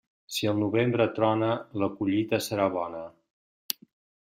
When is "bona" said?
2.79-3.05